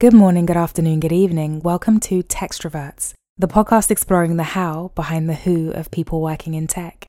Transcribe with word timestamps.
Good 0.00 0.12
morning, 0.12 0.44
good 0.44 0.56
afternoon, 0.56 0.98
good 0.98 1.12
evening. 1.12 1.60
Welcome 1.60 2.00
to 2.00 2.24
Techstroverts, 2.24 3.12
the 3.38 3.46
podcast 3.46 3.92
exploring 3.92 4.36
the 4.36 4.42
how 4.42 4.90
behind 4.96 5.30
the 5.30 5.34
who 5.34 5.70
of 5.70 5.92
people 5.92 6.20
working 6.20 6.54
in 6.54 6.66
tech. 6.66 7.06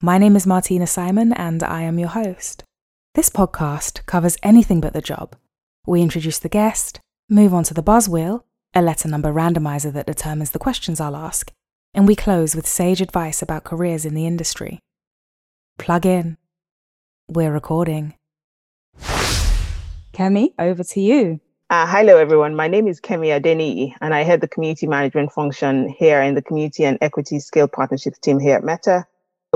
My 0.00 0.18
name 0.18 0.36
is 0.36 0.46
Martina 0.46 0.86
Simon 0.86 1.32
and 1.32 1.64
I 1.64 1.82
am 1.82 1.98
your 1.98 2.10
host. 2.10 2.62
This 3.16 3.28
podcast 3.28 4.06
covers 4.06 4.38
anything 4.44 4.80
but 4.80 4.92
the 4.92 5.02
job. 5.02 5.34
We 5.84 6.00
introduce 6.00 6.38
the 6.38 6.48
guest, 6.48 7.00
move 7.28 7.52
on 7.52 7.64
to 7.64 7.74
the 7.74 7.82
buzz 7.82 8.08
wheel, 8.08 8.46
a 8.72 8.82
letter 8.82 9.08
number 9.08 9.32
randomizer 9.32 9.92
that 9.92 10.06
determines 10.06 10.52
the 10.52 10.60
questions 10.60 11.00
I'll 11.00 11.16
ask, 11.16 11.50
and 11.92 12.06
we 12.06 12.14
close 12.14 12.54
with 12.54 12.68
sage 12.68 13.00
advice 13.00 13.42
about 13.42 13.64
careers 13.64 14.04
in 14.04 14.14
the 14.14 14.28
industry. 14.28 14.78
Plug 15.76 16.06
in. 16.06 16.36
We're 17.26 17.52
recording. 17.52 18.14
Kemi, 20.12 20.54
over 20.56 20.84
to 20.84 21.00
you. 21.00 21.40
Uh, 21.72 21.86
hello, 21.86 22.18
everyone. 22.18 22.54
My 22.54 22.68
name 22.68 22.86
is 22.86 23.00
Kemi 23.00 23.28
Adeniyi, 23.28 23.94
and 24.02 24.12
I 24.12 24.24
head 24.24 24.42
the 24.42 24.46
community 24.46 24.86
management 24.86 25.32
function 25.32 25.88
here 25.88 26.20
in 26.20 26.34
the 26.34 26.42
Community 26.42 26.84
and 26.84 26.98
Equity 27.00 27.38
Scale 27.38 27.66
Partnerships 27.66 28.18
team 28.18 28.38
here 28.38 28.56
at 28.56 28.62
Meta. 28.62 29.06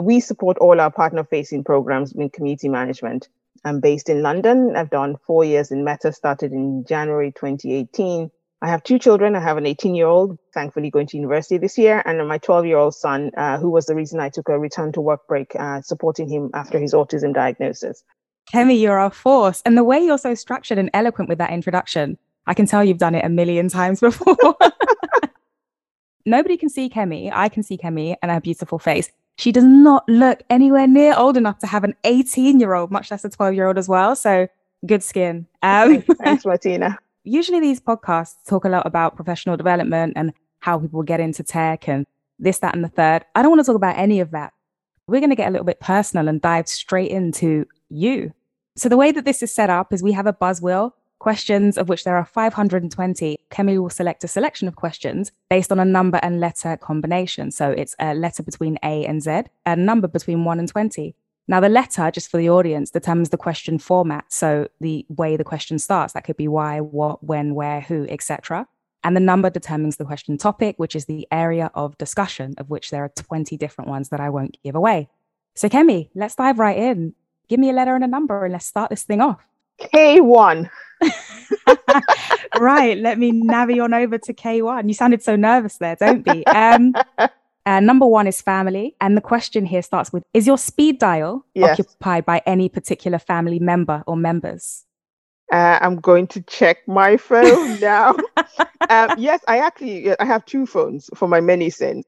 We 0.01 0.21
support 0.21 0.57
all 0.57 0.81
our 0.81 0.91
partner 0.91 1.25
facing 1.25 1.63
programs 1.63 2.13
in 2.13 2.31
community 2.31 2.71
management. 2.71 3.29
I'm 3.67 3.81
based 3.81 4.09
in 4.09 4.23
London. 4.23 4.77
I've 4.77 4.89
done 4.89 5.19
four 5.27 5.45
years 5.45 5.71
in 5.71 5.85
Meta, 5.85 6.11
started 6.11 6.53
in 6.53 6.87
January 6.89 7.33
2018. 7.33 8.31
I 8.63 8.67
have 8.67 8.83
two 8.83 8.99
children. 8.99 9.37
I 9.37 9.41
have 9.41 9.59
an 9.59 9.67
18 9.67 9.95
year 9.95 10.07
old, 10.07 10.39
thankfully 10.55 10.91
going 10.91 11.09
to 11.09 11.19
university 11.19 11.59
this 11.59 11.77
year, 11.77 12.03
and 12.07 12.27
my 12.27 12.39
12 12.39 12.65
year 12.65 12.79
old 12.79 12.95
son, 12.95 13.31
uh, 13.37 13.59
who 13.59 13.69
was 13.69 13.85
the 13.85 13.95
reason 13.95 14.21
I 14.21 14.31
took 14.31 14.49
a 14.49 14.59
return 14.59 14.91
to 14.93 15.03
work 15.03 15.29
break, 15.29 15.55
uh, 15.55 15.83
supporting 15.83 16.31
him 16.31 16.49
after 16.55 16.79
his 16.79 16.95
autism 16.95 17.35
diagnosis. 17.35 18.03
Kemi, 18.53 18.81
you're 18.81 18.99
our 18.99 19.11
force. 19.11 19.63
And 19.65 19.77
the 19.77 19.85
way 19.85 19.99
you're 19.99 20.19
so 20.19 20.35
structured 20.35 20.79
and 20.79 20.91
eloquent 20.95 21.29
with 21.29 21.39
that 21.39 21.51
introduction, 21.51 22.17
I 22.47 22.55
can 22.55 22.67
tell 22.67 22.85
you've 22.85 22.99
done 22.99 23.15
it 23.15 23.25
a 23.25 23.29
million 23.29 23.69
times 23.69 24.01
before. 24.09 24.37
Nobody 26.27 26.57
can 26.57 26.69
see 26.69 26.89
Kemi. 26.89 27.31
I 27.33 27.49
can 27.49 27.63
see 27.63 27.77
Kemi 27.77 28.17
and 28.23 28.31
her 28.31 28.41
beautiful 28.41 28.79
face. 28.79 29.11
She 29.39 29.53
does 29.53 29.65
not 29.65 30.09
look 30.09 30.43
anywhere 30.49 30.87
near 30.87 31.15
old 31.17 31.37
enough 31.37 31.59
to 31.59 31.67
have 31.67 31.85
an 31.85 31.95
18 32.05 32.59
year 32.59 32.75
old, 32.75 32.91
much 32.91 33.11
less 33.11 33.25
a 33.25 33.29
12 33.29 33.55
year 33.55 33.67
old 33.67 33.79
as 33.79 33.89
well. 33.89 34.17
So 34.17 34.49
good 34.87 35.03
skin. 35.03 35.47
Um, 35.63 36.03
Thanks, 36.03 36.45
Martina. 36.47 36.99
Usually 37.25 37.61
these 37.61 37.81
podcasts 37.81 38.37
talk 38.49 38.65
a 38.65 38.69
lot 38.69 38.87
about 38.87 39.17
professional 39.17 39.57
development 39.57 40.15
and 40.17 40.33
how 40.61 40.79
people 40.79 41.03
get 41.03 41.21
into 41.21 41.43
tech 41.43 41.89
and 41.89 42.07
this, 42.39 42.59
that, 42.61 42.75
and 42.75 42.83
the 42.83 42.89
third. 42.89 43.25
I 43.35 43.43
don't 43.43 43.51
want 43.51 43.61
to 43.61 43.67
talk 43.67 43.77
about 43.77 43.99
any 43.99 44.21
of 44.21 44.31
that. 44.31 44.53
We're 45.07 45.21
going 45.21 45.31
to 45.31 45.37
get 45.37 45.49
a 45.49 45.51
little 45.51 45.65
bit 45.65 45.81
personal 45.81 46.29
and 46.29 46.41
dive 46.41 46.69
straight 46.69 47.11
into 47.11 47.67
you. 47.89 48.33
So 48.77 48.89
the 48.89 48.97
way 48.97 49.13
that 49.13 49.25
this 49.25 49.43
is 49.43 49.53
set 49.53 49.71
up 49.71 49.93
is 49.93 50.03
we 50.03 50.13
have 50.13 50.27
a 50.27 50.33
buzz 50.33 50.61
wheel, 50.61 50.95
questions 51.19 51.79
of 51.79 51.89
which 51.89 52.05
there 52.05 52.17
are 52.17 52.25
520. 52.25 53.39
Kemi 53.51 53.81
will 53.81 53.91
select 53.91 54.25
a 54.25 54.29
selection 54.29 54.69
of 54.69 54.77
questions 54.77 55.33
based 55.49 55.73
on 55.73 55.81
a 55.81 55.85
number 55.85 56.21
and 56.23 56.41
letter 56.41 56.77
combination. 56.77 57.51
So 57.51 57.71
it's 57.71 57.97
a 57.99 58.15
letter 58.15 58.43
between 58.43 58.79
A 58.83 59.07
and 59.07 59.23
Z, 59.23 59.45
a 59.65 59.77
number 59.77 60.09
between 60.09 60.45
1 60.45 60.59
and 60.59 60.69
20. 60.69 61.15
Now, 61.49 61.61
the 61.61 61.69
letter, 61.69 62.11
just 62.11 62.31
for 62.31 62.39
the 62.39 62.51
audience, 62.51 62.91
determines 62.91 63.31
the 63.31 63.37
question 63.37 63.79
format. 63.79 64.25
So 64.33 64.69
the 64.81 65.07
way 65.09 65.37
the 65.37 65.45
question 65.45 65.79
starts, 65.79 66.13
that 66.13 66.25
could 66.25 66.37
be 66.37 66.49
why, 66.49 66.81
what, 66.81 67.23
when, 67.23 67.55
where, 67.55 67.81
who, 67.81 68.05
etc. 68.09 68.67
And 69.05 69.15
the 69.15 69.21
number 69.21 69.49
determines 69.49 69.97
the 69.97 70.05
question 70.05 70.37
topic, 70.39 70.75
which 70.79 70.97
is 70.97 71.05
the 71.05 71.27
area 71.31 71.71
of 71.75 71.97
discussion, 71.99 72.55
of 72.59 72.69
which 72.69 72.91
there 72.91 73.05
are 73.05 73.13
20 73.15 73.57
different 73.57 73.89
ones 73.89 74.09
that 74.09 74.19
I 74.19 74.29
won't 74.29 74.59
give 74.65 74.75
away. 74.75 75.09
So, 75.55 75.69
Kemi, 75.69 76.11
let's 76.17 76.35
dive 76.35 76.59
right 76.59 76.77
in 76.77 77.15
give 77.49 77.61
me 77.61 77.71
a 77.71 77.73
letter 77.73 77.95
and 77.95 78.05
a 78.05 78.09
number 78.09 78.45
and 78.45 78.53
let's 78.53 78.67
start 78.67 78.91
this 78.91 79.03
thing 79.03 79.21
off. 79.21 79.47
K1. 79.81 80.69
right. 82.59 82.99
Let 82.99 83.19
me 83.19 83.33
navigate 83.33 83.83
on 83.83 83.95
over 83.95 84.19
to 84.19 84.35
K1. 84.35 84.89
You 84.89 84.95
sounded 84.95 85.23
so 85.23 85.37
nervous 85.37 85.79
there, 85.79 85.97
don't 85.97 86.25
be. 86.25 86.47
Um, 86.47 86.95
uh, 87.67 87.81
number 87.81 88.07
one 88.07 88.27
is 88.27 88.41
family. 88.41 88.97
And 89.01 89.17
the 89.17 89.21
question 89.21 89.67
here 89.67 89.83
starts 89.83 90.13
with 90.13 90.25
Is 90.35 90.47
your 90.47 90.59
speed 90.59 90.99
dial 90.99 91.45
yes. 91.55 91.79
occupied 91.79 92.25
by 92.25 92.43
any 92.47 92.69
particular 92.69 93.19
family 93.19 93.59
member 93.59 94.03
or 94.07 94.17
members? 94.17 94.85
Uh, 95.53 95.79
I'm 95.81 95.97
going 95.97 96.27
to 96.29 96.43
check 96.43 96.79
my 96.89 97.17
phone 97.17 97.79
now. 97.81 98.17
um, 98.91 99.11
yes, 99.17 99.41
I 99.47 99.59
actually 99.59 100.19
I 100.19 100.25
have 100.25 100.45
two 100.45 100.67
phones 100.67 101.09
for 101.15 101.29
my 101.29 101.41
many 101.41 101.71
sins. 101.71 102.05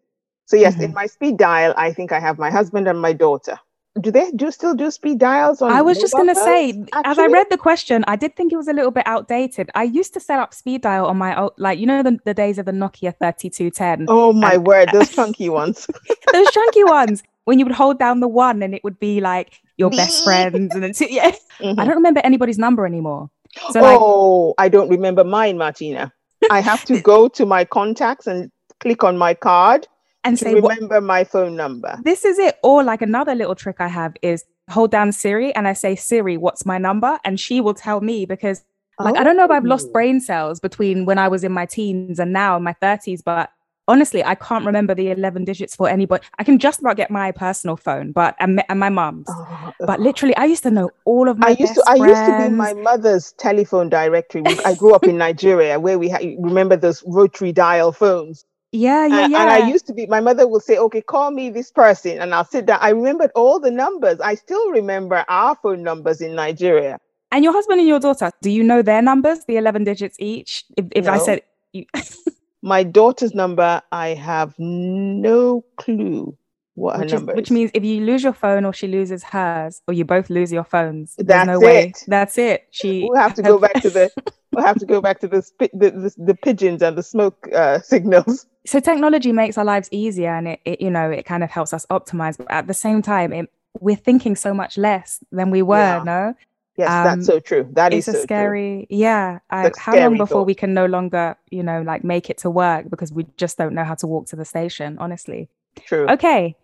So 0.47 0.57
yes, 0.57 0.75
mm-hmm. 0.75 0.85
in 0.85 0.95
my 0.95 1.07
speed 1.07 1.37
dial, 1.37 1.75
I 1.77 1.93
think 1.93 2.11
I 2.11 2.19
have 2.19 2.39
my 2.39 2.51
husband 2.51 2.89
and 2.89 3.01
my 3.01 3.13
daughter 3.13 3.61
do 3.99 4.11
they 4.11 4.31
do 4.33 4.51
still 4.51 4.75
do 4.75 4.91
speed 4.91 5.19
dials 5.19 5.61
on 5.61 5.73
I 5.73 5.83
was 5.83 5.99
just 5.99 6.13
going 6.15 6.29
to 6.29 6.35
say 6.35 6.71
actually? 6.71 6.89
as 7.05 7.19
I 7.19 7.27
read 7.27 7.49
the 7.51 7.59
question 7.59 8.05
I 8.07 8.17
did 8.17 8.37
think 8.37 8.53
it 8.53 8.57
was 8.57 8.69
a 8.69 8.73
little 8.73 8.91
bit 8.91 9.07
outdated. 9.07 9.71
I 9.75 9.85
used 9.85 10.15
to 10.15 10.21
set 10.21 10.39
up 10.39 10.55
speed 10.55 10.83
dial 10.83 11.07
on 11.07 11.19
my 11.19 11.49
like 11.57 11.79
you 11.79 11.87
know 11.87 12.03
the, 12.03 12.19
the 12.25 12.35
days 12.35 12.59
of 12.59 12.67
the 12.67 12.73
Nokia 12.73 13.17
3210 13.19 14.07
oh 14.09 14.33
my 14.33 14.55
and, 14.55 14.67
word 14.67 14.89
those 14.93 15.11
chunky 15.15 15.49
ones. 15.49 15.87
Those 16.33 16.51
chunky 16.51 16.85
ones 16.85 17.23
when 17.45 17.59
you 17.59 17.65
would 17.65 17.75
hold 17.75 17.99
down 17.99 18.21
the 18.21 18.29
one 18.29 18.63
and 18.63 18.75
it 18.75 18.85
would 18.85 19.01
be 19.01 19.21
like 19.21 19.61
your 19.77 19.91
best 19.91 20.23
friends 20.25 20.75
and 20.75 20.83
then 20.83 20.93
two, 20.99 21.07
yeah 21.09 21.31
mm-hmm. 21.59 21.81
I 21.81 21.85
don't 21.85 21.97
remember 21.97 22.21
anybody's 22.23 22.59
number 22.59 22.87
anymore. 22.87 23.31
So 23.71 23.81
oh 23.83 24.47
like, 24.49 24.55
I 24.59 24.69
don't 24.69 24.89
remember 24.89 25.25
mine 25.25 25.59
Martina. 25.59 26.13
I 26.51 26.61
have 26.61 26.85
to 26.85 27.01
go 27.01 27.29
to 27.29 27.47
my 27.47 27.65
contacts 27.65 28.27
and 28.27 28.51
click 28.81 29.03
on 29.03 29.19
my 29.19 29.35
card 29.35 29.89
and 30.25 30.39
say 30.39 30.55
remember 30.55 30.97
what, 30.97 31.03
my 31.03 31.25
phone 31.25 31.57
number. 31.57 31.99
This 32.03 32.25
is 32.25 32.39
it. 32.39 32.59
Or 32.63 32.83
like 32.83 33.03
another 33.03 33.35
little 33.35 33.55
trick 33.55 33.77
I 33.81 33.89
have 33.89 34.17
is 34.23 34.45
hold 34.71 34.91
down 34.91 35.13
Siri 35.13 35.55
and 35.55 35.67
I 35.67 35.73
say, 35.73 35.97
Siri, 35.97 36.37
what's 36.37 36.67
my 36.67 36.79
number? 36.79 37.19
And 37.25 37.39
she 37.41 37.61
will 37.61 37.75
tell 37.75 38.01
me 38.01 38.27
because 38.27 38.65
like 39.01 39.15
oh. 39.15 39.21
I 39.21 39.25
don't 39.25 39.37
know 39.37 39.45
if 39.45 39.51
I've 39.51 39.65
lost 39.65 39.87
oh. 39.89 39.93
brain 39.93 40.21
cells 40.21 40.61
between 40.61 41.05
when 41.05 41.19
I 41.19 41.29
was 41.29 41.45
in 41.45 41.53
my 41.53 41.67
teens 41.67 42.19
and 42.19 42.33
now 42.33 42.57
in 42.57 42.63
my 42.63 42.75
30s, 42.83 43.23
but 43.25 43.51
honestly, 43.89 44.23
I 44.23 44.35
can't 44.35 44.65
remember 44.65 44.95
the 44.95 45.11
11 45.11 45.45
digits 45.45 45.75
for 45.75 45.89
anybody. 45.89 46.25
I 46.39 46.45
can 46.45 46.59
just 46.59 46.81
about 46.81 46.97
get 46.97 47.11
my 47.11 47.33
personal 47.33 47.77
phone, 47.77 48.13
but 48.13 48.37
and, 48.39 48.63
and 48.69 48.79
my 48.79 48.91
mom's. 48.91 49.27
Oh, 49.31 49.73
but 49.81 50.01
literally, 50.01 50.37
I 50.37 50.45
used 50.45 50.63
to 50.65 50.71
know 50.71 50.91
all 51.05 51.29
of 51.29 51.39
my. 51.39 51.49
I 51.49 51.51
used 51.59 51.75
to. 51.75 51.83
Friends. 51.87 52.01
I 52.01 52.07
used 52.07 52.45
to 52.45 52.49
be 52.51 52.55
my 52.55 52.75
mother's 52.75 53.33
telephone 53.33 53.89
directory. 53.89 54.43
I 54.65 54.75
grew 54.75 54.95
up 54.95 55.05
in 55.05 55.17
Nigeria, 55.27 55.81
where 55.81 55.99
we 55.99 56.09
had 56.09 56.23
remember 56.39 56.77
those 56.77 57.03
rotary 57.07 57.53
dial 57.53 57.91
phones. 57.93 58.45
Yeah, 58.73 59.07
yeah, 59.07 59.25
and, 59.25 59.33
yeah. 59.33 59.43
And 59.43 59.51
I 59.51 59.69
used 59.69 59.87
to 59.87 59.95
be, 59.95 60.07
my 60.07 60.21
mother 60.21 60.47
will 60.47 60.61
say, 60.61 60.77
okay, 60.77 61.01
call 61.01 61.31
me 61.31 61.49
this 61.51 61.71
person. 61.71 62.21
And 62.21 62.35
I'll 62.35 62.45
sit 62.45 62.67
down. 62.67 62.79
I 62.83 62.91
remembered 62.91 63.31
all 63.35 63.59
the 63.59 63.71
numbers. 63.71 64.21
I 64.21 64.35
still 64.35 64.71
remember 64.71 65.25
our 65.29 65.57
phone 65.63 65.83
numbers 65.83 66.21
in 66.21 66.35
Nigeria. 66.35 66.99
And 67.33 67.45
your 67.45 67.53
husband 67.53 67.81
and 67.81 67.89
your 67.89 68.01
daughter, 68.01 68.31
do 68.43 68.51
you 68.51 68.63
know 68.63 68.83
their 68.83 69.03
numbers, 69.03 69.41
the 69.47 69.57
11 69.57 69.85
digits 69.85 70.17
each? 70.19 70.65
If, 70.77 70.87
if 70.93 71.05
no. 71.07 71.13
I 71.13 71.19
said, 71.19 71.43
you... 71.73 71.87
my 72.63 72.83
daughter's 72.83 73.35
number, 73.35 73.81
I 73.91 74.09
have 74.09 74.55
no 74.59 75.65
clue 75.77 76.37
what 76.79 77.01
which 77.01 77.11
her 77.11 77.17
number 77.17 77.33
is, 77.33 77.37
Which 77.37 77.51
means 77.51 77.71
if 77.75 77.85
you 77.85 78.05
lose 78.05 78.23
your 78.23 78.33
phone 78.33 78.65
or 78.65 78.73
she 78.73 78.87
loses 78.87 79.25
hers, 79.25 79.83
or 79.89 79.95
you 79.95 80.05
both 80.05 80.31
lose 80.31 80.53
your 80.53 80.65
phones, 80.65 81.15
there's 81.17 81.27
That's 81.27 81.47
no 81.47 81.61
it. 81.61 81.65
way. 81.65 81.93
That's 82.07 82.39
it. 82.39 82.69
She. 82.71 83.07
We'll 83.09 83.21
have 83.21 83.35
to 83.35 83.43
go 83.43 83.59
back 83.59 83.75
to 83.83 83.91
the. 83.91 84.11
We'll 84.59 84.67
have 84.67 84.79
to 84.81 84.87
go 84.87 85.01
back 85.01 85.21
to 85.21 85.29
the 85.29 85.49
the, 85.73 85.91
the, 85.91 86.15
the 86.19 86.35
pigeons 86.35 86.83
and 86.83 86.99
the 86.99 87.03
smoke 87.05 87.49
uh, 87.55 87.79
signals. 87.93 88.45
So 88.67 88.81
technology 88.81 89.31
makes 89.31 89.57
our 89.57 89.65
lives 89.65 89.89
easier 89.93 90.35
and 90.35 90.49
it, 90.49 90.61
it, 90.65 90.81
you 90.81 90.91
know 90.91 91.09
it 91.09 91.25
kind 91.25 91.45
of 91.45 91.51
helps 91.51 91.73
us 91.73 91.87
optimize 91.91 92.37
but 92.37 92.51
at 92.51 92.67
the 92.67 92.75
same 92.75 93.01
time 93.01 93.33
it, 93.33 93.49
we're 93.79 93.95
thinking 93.95 94.35
so 94.35 94.53
much 94.53 94.77
less 94.77 95.23
than 95.31 95.53
we 95.53 95.63
were 95.63 95.77
yeah. 95.77 96.03
no? 96.05 96.35
Yes 96.77 96.91
um, 96.91 97.05
that's 97.05 97.27
so 97.27 97.39
true. 97.39 97.69
That 97.75 97.93
is 97.93 98.09
a 98.09 98.15
so 98.15 98.23
scary 98.23 98.87
true. 98.89 98.99
yeah 98.99 99.39
I, 99.51 99.71
how 99.79 99.97
long 99.97 100.17
before 100.17 100.41
thought. 100.41 100.47
we 100.47 100.57
can 100.57 100.75
no 100.75 100.87
longer 100.87 101.37
you 101.53 101.63
know 101.63 101.83
like 101.83 102.03
make 102.03 102.31
it 102.31 102.39
to 102.39 102.51
work 102.51 102.91
because 102.91 103.13
we 103.13 103.27
just 103.37 103.59
don't 103.59 103.75
know 103.75 103.85
how 103.85 103.95
to 103.95 104.09
walk 104.09 104.27
to 104.27 104.37
the 104.37 104.45
station 104.45 104.99
honestly. 104.99 105.49
True. 105.87 106.09
Okay 106.09 106.57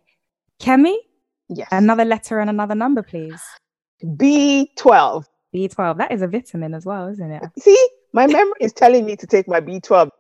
kemi? 0.59 0.97
Yes. 1.49 1.69
Another 1.71 2.05
letter 2.05 2.41
and 2.41 2.51
another 2.51 2.75
number 2.75 3.03
please. 3.03 3.41
B12 4.05 5.25
b12 5.55 5.99
that 5.99 6.11
is 6.13 6.23
a 6.23 6.29
vitamin 6.29 6.75
as 6.75 6.85
well 6.85 7.07
isn't 7.09 7.31
it 7.31 7.43
see 7.59 7.89
my 8.13 8.27
memory 8.27 8.55
is 8.61 8.73
telling 8.73 9.05
me 9.05 9.17
to 9.17 9.27
take 9.27 9.47
my 9.49 9.61
b12 9.61 10.11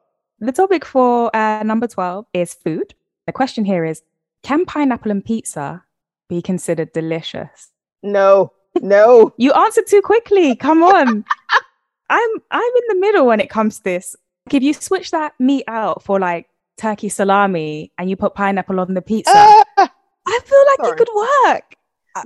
the 0.40 0.52
topic 0.52 0.84
for 0.84 1.34
uh, 1.34 1.62
number 1.62 1.86
12 1.86 2.26
is 2.34 2.54
food. 2.54 2.94
The 3.26 3.32
question 3.32 3.64
here 3.64 3.84
is 3.84 4.02
Can 4.42 4.66
pineapple 4.66 5.10
and 5.10 5.24
pizza 5.24 5.84
be 6.28 6.42
considered 6.42 6.92
delicious? 6.92 7.70
No, 8.02 8.52
no. 8.80 9.32
you 9.38 9.52
answered 9.52 9.86
too 9.86 10.02
quickly. 10.02 10.56
Come 10.56 10.82
on. 10.82 11.24
I'm 12.10 12.30
I'm 12.50 12.62
in 12.62 12.82
the 12.88 13.00
middle 13.00 13.26
when 13.26 13.40
it 13.40 13.48
comes 13.48 13.78
to 13.78 13.84
this. 13.84 14.16
If 14.50 14.62
you 14.62 14.74
switch 14.74 15.12
that 15.12 15.32
meat 15.38 15.64
out 15.68 16.02
for 16.02 16.20
like 16.20 16.48
turkey 16.76 17.08
salami 17.08 17.92
and 17.96 18.10
you 18.10 18.16
put 18.16 18.34
pineapple 18.34 18.80
on 18.80 18.92
the 18.92 19.00
pizza, 19.00 19.32
uh, 19.32 19.88
I 20.26 20.40
feel 20.44 20.64
like 20.66 20.78
sorry. 20.80 20.92
it 20.92 20.98
could 20.98 21.08
work. 21.14 21.76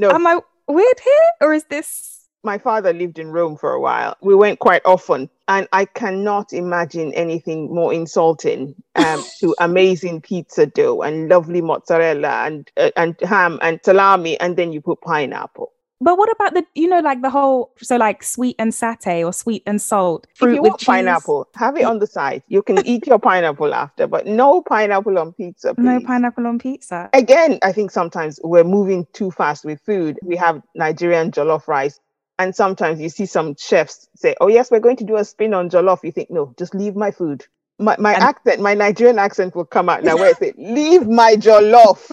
No. 0.00 0.10
Am 0.10 0.26
I 0.26 0.40
weird 0.66 1.00
here 1.00 1.30
or 1.40 1.54
is 1.54 1.64
this 1.64 2.17
my 2.42 2.58
father 2.58 2.92
lived 2.92 3.18
in 3.18 3.28
Rome 3.30 3.56
for 3.56 3.72
a 3.72 3.80
while. 3.80 4.16
We 4.20 4.34
went 4.34 4.58
quite 4.58 4.82
often, 4.84 5.28
and 5.48 5.68
I 5.72 5.84
cannot 5.84 6.52
imagine 6.52 7.12
anything 7.14 7.74
more 7.74 7.92
insulting 7.92 8.74
um, 8.96 9.24
to 9.40 9.54
amazing 9.60 10.20
pizza 10.20 10.66
dough 10.66 11.02
and 11.02 11.28
lovely 11.28 11.60
mozzarella 11.60 12.46
and 12.46 12.70
uh, 12.76 12.90
and 12.96 13.16
ham 13.22 13.58
and 13.62 13.80
salami, 13.84 14.38
and 14.40 14.56
then 14.56 14.72
you 14.72 14.80
put 14.80 15.00
pineapple. 15.00 15.72
But 16.00 16.16
what 16.16 16.30
about 16.30 16.54
the, 16.54 16.64
you 16.74 16.88
know, 16.88 17.00
like 17.00 17.22
the 17.22 17.30
whole, 17.30 17.72
so 17.78 17.96
like 17.96 18.22
sweet 18.22 18.54
and 18.58 18.70
satay 18.70 19.26
or 19.26 19.32
sweet 19.32 19.64
and 19.66 19.82
salt? 19.82 20.28
Fruit 20.34 20.50
if 20.50 20.54
you 20.54 20.62
want 20.62 20.80
pineapple, 20.84 21.48
have 21.56 21.76
it 21.76 21.84
on 21.84 21.98
the 21.98 22.06
side. 22.06 22.44
You 22.46 22.62
can 22.62 22.86
eat 22.86 23.06
your 23.06 23.18
pineapple 23.18 23.74
after, 23.74 24.06
but 24.06 24.26
no 24.26 24.62
pineapple 24.62 25.18
on 25.18 25.32
pizza. 25.32 25.74
Please. 25.74 25.84
No 25.84 26.00
pineapple 26.00 26.46
on 26.46 26.60
pizza. 26.60 27.10
Again, 27.12 27.58
I 27.62 27.72
think 27.72 27.90
sometimes 27.90 28.38
we're 28.44 28.62
moving 28.62 29.08
too 29.12 29.32
fast 29.32 29.64
with 29.64 29.80
food. 29.80 30.18
We 30.22 30.36
have 30.36 30.62
Nigerian 30.76 31.32
jollof 31.32 31.66
rice. 31.66 31.98
And 32.38 32.54
sometimes 32.54 33.00
you 33.00 33.08
see 33.08 33.26
some 33.26 33.56
chefs 33.56 34.08
say, 34.14 34.34
Oh, 34.40 34.48
yes, 34.48 34.70
we're 34.70 34.80
going 34.80 34.96
to 34.98 35.04
do 35.04 35.16
a 35.16 35.24
spin 35.24 35.54
on 35.54 35.70
jollof. 35.70 36.04
You 36.04 36.12
think, 36.12 36.30
No, 36.30 36.54
just 36.58 36.74
leave 36.74 36.94
my 36.94 37.10
food. 37.10 37.46
My, 37.78 37.96
my 37.98 38.14
and- 38.14 38.22
accent, 38.22 38.60
my 38.60 38.74
Nigerian 38.74 39.18
accent 39.18 39.54
will 39.54 39.64
come 39.64 39.88
out 39.88 40.04
now 40.04 40.16
where 40.16 40.30
I 40.30 40.32
say, 40.32 40.52
Leave 40.58 41.06
my 41.06 41.34
jollof. 41.34 42.10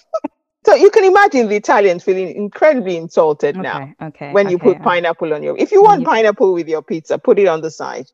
So 0.65 0.73
you 0.73 0.89
can 0.89 1.03
imagine 1.03 1.47
the 1.47 1.55
Italians 1.55 2.03
feeling 2.03 2.35
incredibly 2.35 2.97
insulted 2.97 3.55
okay, 3.55 3.61
now 3.61 3.93
okay, 4.01 4.31
when 4.31 4.49
you 4.49 4.55
okay, 4.55 4.73
put 4.73 4.77
uh, 4.77 4.83
pineapple 4.83 5.31
on 5.33 5.43
your. 5.43 5.55
If 5.57 5.71
you 5.71 5.83
want 5.83 6.01
you... 6.01 6.07
pineapple 6.07 6.53
with 6.53 6.67
your 6.67 6.81
pizza, 6.81 7.19
put 7.19 7.37
it 7.37 7.47
on 7.47 7.61
the 7.61 7.69
side. 7.69 8.07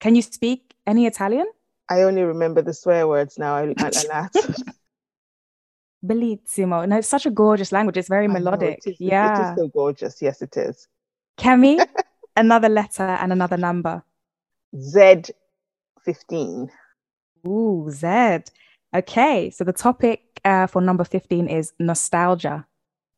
Can 0.00 0.14
you 0.14 0.20
speak 0.20 0.74
any 0.86 1.06
Italian? 1.06 1.46
I 1.88 2.02
only 2.02 2.22
remember 2.22 2.60
the 2.60 2.74
swear 2.74 3.08
words 3.08 3.38
now. 3.38 3.56
Alas. 3.56 4.30
Bellissimo. 6.04 6.86
No, 6.88 6.96
it's 6.98 7.08
such 7.08 7.26
a 7.26 7.30
gorgeous 7.30 7.72
language. 7.72 7.96
It's 7.96 8.08
very 8.08 8.28
melodic. 8.28 8.80
Know, 8.84 8.90
it 8.90 8.92
is, 8.92 9.00
yeah. 9.00 9.38
It 9.38 9.52
is 9.52 9.58
so 9.58 9.68
gorgeous. 9.68 10.22
Yes, 10.22 10.42
it 10.42 10.56
is. 10.56 10.88
Kemi, 11.38 11.84
another 12.36 12.68
letter 12.68 13.02
and 13.02 13.32
another 13.32 13.56
number. 13.56 14.02
Z15. 14.74 16.70
Ooh, 17.46 17.88
Z. 17.90 18.44
Okay, 18.94 19.50
so 19.50 19.64
the 19.64 19.72
topic 19.72 20.40
uh, 20.44 20.66
for 20.66 20.80
number 20.80 21.04
15 21.04 21.48
is 21.48 21.72
nostalgia. 21.78 22.66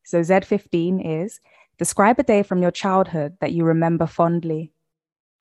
So 0.05 0.20
Z15 0.20 1.25
is 1.25 1.40
describe 1.79 2.19
a 2.19 2.23
day 2.23 2.43
from 2.43 2.61
your 2.61 2.70
childhood 2.70 3.37
that 3.40 3.52
you 3.52 3.64
remember 3.64 4.06
fondly. 4.06 4.73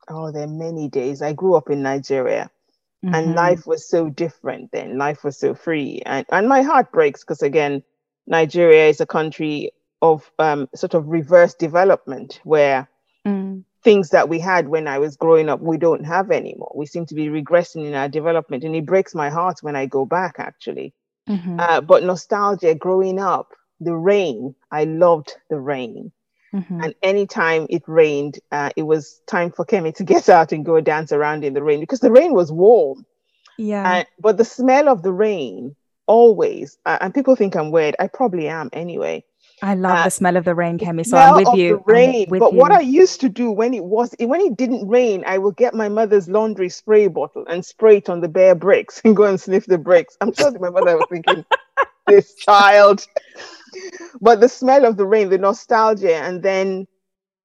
Oh, 0.09 0.31
there 0.31 0.43
are 0.43 0.47
many 0.47 0.87
days. 0.89 1.21
I 1.21 1.33
grew 1.33 1.55
up 1.55 1.69
in 1.69 1.81
Nigeria 1.81 2.49
mm-hmm. 3.03 3.13
and 3.13 3.35
life 3.35 3.65
was 3.67 3.87
so 3.87 4.09
different 4.09 4.71
then. 4.71 4.97
Life 4.97 5.23
was 5.23 5.37
so 5.37 5.53
free. 5.53 6.01
And, 6.05 6.25
and 6.31 6.47
my 6.47 6.61
heart 6.61 6.91
breaks 6.91 7.23
because, 7.23 7.41
again, 7.41 7.83
Nigeria 8.27 8.87
is 8.87 9.01
a 9.01 9.05
country 9.05 9.71
of 10.01 10.31
um, 10.39 10.67
sort 10.75 10.93
of 10.93 11.07
reverse 11.07 11.53
development 11.53 12.39
where 12.43 12.87
mm 13.25 13.63
things 13.83 14.09
that 14.09 14.29
we 14.29 14.39
had 14.39 14.67
when 14.67 14.87
I 14.87 14.99
was 14.99 15.15
growing 15.15 15.49
up, 15.49 15.61
we 15.61 15.77
don't 15.77 16.05
have 16.05 16.31
anymore. 16.31 16.71
We 16.75 16.85
seem 16.85 17.05
to 17.07 17.15
be 17.15 17.27
regressing 17.27 17.85
in 17.85 17.93
our 17.93 18.07
development. 18.07 18.63
And 18.63 18.75
it 18.75 18.85
breaks 18.85 19.15
my 19.15 19.29
heart 19.29 19.59
when 19.61 19.75
I 19.75 19.85
go 19.85 20.05
back, 20.05 20.35
actually. 20.37 20.93
Mm-hmm. 21.27 21.59
Uh, 21.59 21.81
but 21.81 22.03
nostalgia, 22.03 22.75
growing 22.75 23.19
up, 23.19 23.49
the 23.79 23.95
rain, 23.95 24.55
I 24.71 24.83
loved 24.83 25.33
the 25.49 25.59
rain. 25.59 26.11
Mm-hmm. 26.53 26.81
And 26.81 26.95
anytime 27.01 27.67
it 27.69 27.83
rained, 27.87 28.39
uh, 28.51 28.71
it 28.75 28.83
was 28.83 29.21
time 29.27 29.51
for 29.51 29.65
Kemi 29.65 29.95
to 29.95 30.03
get 30.13 30.29
out 30.29 30.51
and 30.51 30.65
go 30.65 30.79
dance 30.81 31.11
around 31.11 31.43
in 31.43 31.53
the 31.53 31.63
rain 31.63 31.79
because 31.79 31.99
the 31.99 32.11
rain 32.11 32.33
was 32.33 32.51
warm. 32.51 33.05
Yeah. 33.57 33.99
Uh, 33.99 34.03
but 34.19 34.37
the 34.37 34.45
smell 34.45 34.89
of 34.89 35.03
the 35.03 35.13
rain 35.13 35.75
always, 36.07 36.77
uh, 36.85 36.97
and 37.01 37.13
people 37.13 37.35
think 37.35 37.55
I'm 37.55 37.71
weird. 37.71 37.95
I 37.99 38.07
probably 38.07 38.47
am 38.47 38.69
anyway. 38.73 39.23
I 39.63 39.75
love 39.75 39.99
uh, 39.99 40.03
the 40.05 40.09
smell 40.09 40.37
of 40.37 40.45
the 40.45 40.55
rain, 40.55 40.79
Kemi. 40.79 41.05
So 41.05 41.17
I'm 41.17 41.35
with 41.35 41.53
you. 41.53 41.83
rain. 41.85 42.27
With 42.29 42.39
but 42.39 42.53
you. 42.53 42.57
what 42.57 42.71
I 42.71 42.79
used 42.79 43.21
to 43.21 43.29
do 43.29 43.51
when 43.51 43.73
it 43.75 43.83
was 43.83 44.13
when 44.19 44.41
it 44.41 44.57
didn't 44.57 44.87
rain, 44.87 45.23
I 45.27 45.37
would 45.37 45.55
get 45.55 45.75
my 45.75 45.87
mother's 45.87 46.27
laundry 46.27 46.69
spray 46.69 47.07
bottle 47.07 47.45
and 47.47 47.63
spray 47.63 47.97
it 47.97 48.09
on 48.09 48.21
the 48.21 48.27
bare 48.27 48.55
bricks 48.55 49.01
and 49.05 49.15
go 49.15 49.23
and 49.23 49.39
sniff 49.39 49.67
the 49.67 49.77
bricks. 49.77 50.17
I'm 50.19 50.33
sure 50.33 50.51
my 50.59 50.69
mother 50.69 50.97
was 50.97 51.07
thinking, 51.09 51.45
this 52.07 52.33
child. 52.35 53.05
But 54.19 54.41
the 54.41 54.49
smell 54.49 54.85
of 54.85 54.97
the 54.97 55.05
rain, 55.05 55.29
the 55.29 55.37
nostalgia, 55.37 56.15
and 56.15 56.43
then 56.43 56.87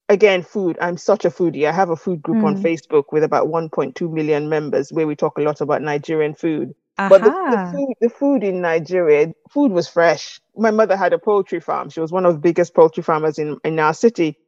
again, 0.09 0.43
food. 0.43 0.77
I'm 0.81 0.97
such 0.97 1.25
a 1.25 1.31
foodie. 1.31 1.69
I 1.69 1.73
have 1.73 1.91
a 1.91 1.97
food 1.97 2.23
group 2.23 2.39
mm. 2.39 2.45
on. 2.45 2.63
Facebook 2.63 3.05
with 3.13 3.23
about 3.23 3.49
1.2 3.49 4.13
million 4.13 4.49
members 4.49 4.93
where 4.93 5.07
we 5.07 5.15
talk 5.17 5.39
a 5.39 5.43
lot 5.43 5.61
about 5.61 5.83
Nigerian 5.83 6.35
food. 6.35 6.75
But 6.97 7.23
the, 7.23 7.31
the, 7.31 7.71
food, 7.73 7.95
the 8.01 8.09
food 8.09 8.43
in 8.43 8.63
Nigeria, 8.63 9.35
food 9.51 9.71
was 9.71 9.87
fresh. 9.87 10.41
My 10.57 10.71
mother 10.71 10.97
had 10.97 11.13
a 11.13 11.19
poultry 11.19 11.61
farm. 11.61 11.91
She 11.91 12.01
was 12.01 12.11
one 12.11 12.25
of 12.25 12.33
the 12.35 12.41
biggest 12.41 12.75
poultry 12.75 13.03
farmers 13.03 13.39
in, 13.39 13.59
in 13.65 13.79
our 13.79 13.93
city. 13.93 14.39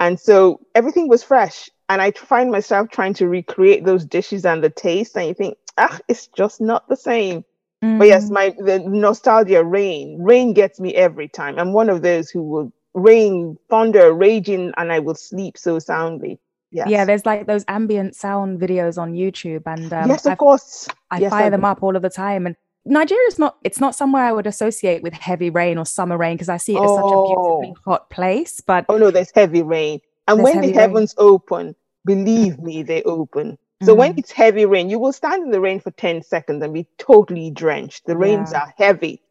And 0.00 0.18
so 0.18 0.60
everything 0.74 1.06
was 1.08 1.22
fresh. 1.22 1.70
And 1.88 2.02
I 2.02 2.10
find 2.10 2.50
myself 2.50 2.88
trying 2.90 3.14
to 3.14 3.28
recreate 3.28 3.84
those 3.84 4.04
dishes 4.04 4.44
and 4.44 4.64
the 4.64 4.70
taste. 4.70 5.16
And 5.16 5.28
you 5.28 5.34
think, 5.34 5.58
ah, 5.78 6.00
it's 6.08 6.26
just 6.26 6.60
not 6.60 6.88
the 6.88 6.96
same. 6.96 7.44
Mm. 7.82 7.98
But 7.98 8.08
yes, 8.08 8.30
my 8.30 8.54
the 8.58 8.78
nostalgia 8.78 9.64
rain. 9.64 10.18
Rain 10.20 10.52
gets 10.52 10.78
me 10.78 10.94
every 10.94 11.28
time. 11.28 11.58
I'm 11.58 11.72
one 11.72 11.90
of 11.90 12.02
those 12.02 12.30
who 12.30 12.42
will 12.42 12.72
rain, 12.94 13.56
thunder, 13.70 14.12
raging, 14.12 14.72
and 14.76 14.92
I 14.92 15.00
will 15.00 15.14
sleep 15.14 15.58
so 15.58 15.78
soundly. 15.78 16.38
Yes. 16.70 16.88
Yeah, 16.88 17.04
there's 17.04 17.26
like 17.26 17.46
those 17.46 17.64
ambient 17.68 18.14
sound 18.14 18.60
videos 18.60 18.98
on 18.98 19.12
YouTube, 19.12 19.62
and 19.66 19.92
um, 19.92 20.08
yes, 20.08 20.24
of 20.24 20.32
I've, 20.32 20.38
course, 20.38 20.88
I 21.10 21.18
yes, 21.18 21.30
fire 21.30 21.46
I 21.46 21.50
them 21.50 21.64
up 21.64 21.82
all 21.82 21.96
of 21.96 22.02
the 22.02 22.10
time. 22.10 22.46
And 22.46 22.56
Nigeria 22.84 23.26
is 23.26 23.38
not 23.38 23.58
it's 23.62 23.80
not 23.80 23.94
somewhere 23.94 24.24
I 24.24 24.32
would 24.32 24.46
associate 24.46 25.02
with 25.02 25.12
heavy 25.12 25.50
rain 25.50 25.76
or 25.76 25.84
summer 25.84 26.16
rain 26.16 26.36
because 26.36 26.48
I 26.48 26.56
see 26.56 26.74
it 26.74 26.80
as 26.80 26.88
oh. 26.88 26.96
such 26.96 27.04
a 27.04 27.08
beautifully 27.26 27.74
oh. 27.86 27.90
hot 27.90 28.10
place. 28.10 28.60
But 28.60 28.86
oh 28.88 28.96
no, 28.96 29.10
there's 29.10 29.32
heavy 29.34 29.62
rain, 29.62 30.00
and 30.28 30.42
when 30.42 30.60
the 30.60 30.72
heavens 30.72 31.14
rain. 31.18 31.28
open, 31.28 31.76
believe 32.06 32.58
me, 32.58 32.82
they 32.82 33.02
open. 33.02 33.58
So 33.82 33.92
mm-hmm. 33.92 33.98
when 33.98 34.18
it's 34.18 34.30
heavy 34.30 34.64
rain, 34.64 34.90
you 34.90 34.98
will 34.98 35.12
stand 35.12 35.42
in 35.42 35.50
the 35.50 35.60
rain 35.60 35.80
for 35.80 35.90
10 35.90 36.22
seconds 36.22 36.62
and 36.62 36.72
be 36.72 36.86
totally 36.98 37.50
drenched. 37.50 38.06
The 38.06 38.16
rains 38.16 38.50
yeah. 38.52 38.62
are 38.62 38.74
heavy. 38.76 39.22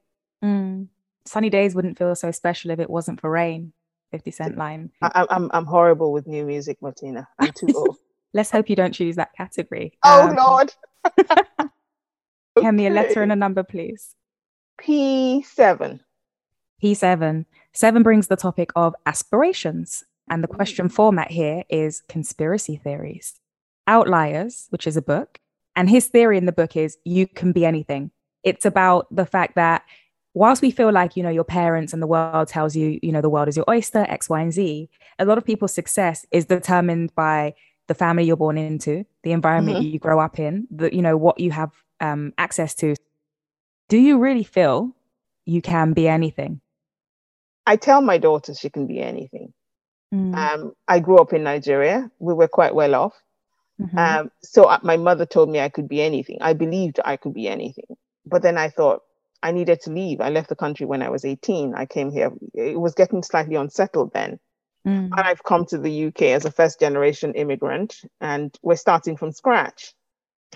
Mm. 0.43 0.87
Sunny 1.25 1.49
days 1.49 1.75
wouldn't 1.75 1.97
feel 1.97 2.15
so 2.15 2.31
special 2.31 2.71
if 2.71 2.79
it 2.79 2.89
wasn't 2.89 3.21
for 3.21 3.29
rain. 3.29 3.73
50 4.11 4.31
Cent 4.31 4.57
line. 4.57 4.91
I, 5.01 5.21
am 5.21 5.27
I'm, 5.29 5.51
I'm 5.53 5.65
horrible 5.65 6.11
with 6.11 6.27
new 6.27 6.43
music, 6.43 6.81
Martina. 6.81 7.27
I'm 7.39 7.53
too 7.53 7.67
old. 7.75 7.97
Let's 8.33 8.51
hope 8.51 8.69
you 8.69 8.75
don't 8.75 8.93
choose 8.93 9.15
that 9.15 9.33
category. 9.33 9.97
Oh, 10.03 10.29
um, 10.29 10.35
Lord. 10.35 10.73
Give 12.57 12.73
me 12.73 12.87
a 12.87 12.89
letter 12.89 13.21
and 13.21 13.31
a 13.31 13.35
number, 13.35 13.63
please. 13.63 14.15
P7. 14.81 15.99
P7. 16.83 17.45
Seven 17.73 18.03
brings 18.03 18.27
the 18.27 18.35
topic 18.35 18.71
of 18.75 18.95
aspirations. 19.05 20.03
And 20.29 20.43
the 20.43 20.47
question 20.47 20.87
format 20.87 21.31
here 21.31 21.63
is 21.69 22.03
conspiracy 22.07 22.77
theories. 22.77 23.40
Outliers, 23.91 24.67
which 24.69 24.87
is 24.87 24.95
a 24.95 25.01
book. 25.01 25.39
And 25.75 25.89
his 25.89 26.07
theory 26.07 26.37
in 26.37 26.45
the 26.45 26.53
book 26.53 26.77
is 26.77 26.97
you 27.03 27.27
can 27.27 27.51
be 27.51 27.65
anything. 27.65 28.11
It's 28.43 28.65
about 28.65 29.13
the 29.13 29.25
fact 29.25 29.55
that 29.55 29.83
whilst 30.33 30.61
we 30.61 30.71
feel 30.71 30.91
like 30.91 31.17
you 31.17 31.23
know 31.23 31.29
your 31.29 31.43
parents 31.43 31.91
and 31.91 32.01
the 32.01 32.07
world 32.07 32.47
tells 32.47 32.73
you 32.75 32.99
you 33.01 33.11
know 33.11 33.21
the 33.21 33.29
world 33.29 33.47
is 33.47 33.57
your 33.57 33.69
oyster 33.69 34.05
x 34.07 34.29
y 34.29 34.41
and 34.41 34.53
z 34.53 34.89
a 35.19 35.25
lot 35.25 35.37
of 35.37 35.45
people's 35.45 35.73
success 35.73 36.25
is 36.31 36.45
determined 36.45 37.13
by 37.15 37.53
the 37.87 37.93
family 37.93 38.23
you're 38.23 38.37
born 38.37 38.57
into 38.57 39.05
the 39.23 39.33
environment 39.33 39.79
mm-hmm. 39.79 39.93
you 39.93 39.99
grow 39.99 40.19
up 40.19 40.39
in 40.39 40.67
the 40.71 40.93
you 40.95 41.01
know 41.01 41.17
what 41.17 41.39
you 41.39 41.51
have 41.51 41.71
um, 41.99 42.33
access 42.37 42.73
to 42.73 42.95
do 43.89 43.97
you 43.97 44.17
really 44.17 44.43
feel 44.43 44.95
you 45.45 45.61
can 45.61 45.93
be 45.93 46.07
anything 46.07 46.61
i 47.67 47.75
tell 47.75 48.01
my 48.01 48.17
daughter 48.17 48.53
she 48.53 48.69
can 48.69 48.87
be 48.87 48.99
anything 49.01 49.53
mm. 50.13 50.33
um, 50.35 50.71
i 50.87 50.99
grew 50.99 51.17
up 51.17 51.33
in 51.33 51.43
nigeria 51.43 52.09
we 52.19 52.33
were 52.33 52.47
quite 52.47 52.73
well 52.73 52.95
off 52.95 53.13
mm-hmm. 53.81 53.97
um, 53.97 54.31
so 54.43 54.65
uh, 54.65 54.79
my 54.83 54.97
mother 54.97 55.25
told 55.25 55.49
me 55.49 55.59
i 55.59 55.69
could 55.69 55.87
be 55.87 56.01
anything 56.01 56.37
i 56.41 56.53
believed 56.53 56.99
i 57.03 57.17
could 57.17 57.33
be 57.33 57.47
anything 57.47 57.95
but 58.25 58.41
then 58.41 58.57
i 58.57 58.69
thought 58.69 59.01
I 59.43 59.51
needed 59.51 59.81
to 59.81 59.91
leave. 59.91 60.21
I 60.21 60.29
left 60.29 60.49
the 60.49 60.55
country 60.55 60.85
when 60.85 61.01
I 61.01 61.09
was 61.09 61.25
18. 61.25 61.73
I 61.73 61.85
came 61.85 62.11
here. 62.11 62.31
It 62.53 62.79
was 62.79 62.93
getting 62.93 63.23
slightly 63.23 63.55
unsettled 63.55 64.13
then. 64.13 64.39
Mm. 64.85 65.09
And 65.11 65.13
I've 65.13 65.43
come 65.43 65.65
to 65.67 65.77
the 65.77 66.07
UK 66.07 66.23
as 66.23 66.45
a 66.45 66.51
first 66.51 66.79
generation 66.79 67.33
immigrant, 67.33 68.01
and 68.19 68.55
we're 68.61 68.75
starting 68.75 69.15
from 69.17 69.31
scratch. 69.31 69.93